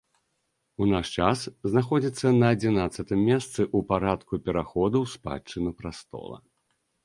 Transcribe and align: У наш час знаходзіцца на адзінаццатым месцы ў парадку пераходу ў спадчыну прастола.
У 0.83 0.87
наш 0.91 1.11
час 1.25 1.43
знаходзіцца 1.73 2.27
на 2.39 2.47
адзінаццатым 2.57 3.19
месцы 3.29 3.61
ў 3.77 3.89
парадку 3.95 4.33
пераходу 4.49 4.97
ў 5.07 5.15
спадчыну 5.15 5.69
прастола. 5.83 6.37